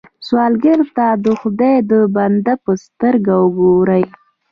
[0.27, 4.03] سوالګر ته د خدای د بندو په سترګه وګورئ